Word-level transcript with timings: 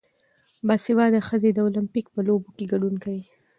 باسواده 0.67 1.19
ښځې 1.27 1.49
د 1.53 1.57
اولمپیک 1.65 2.05
په 2.15 2.21
لوبو 2.27 2.49
کې 2.57 2.69
ګډون 2.71 2.95
کوي. 3.03 3.23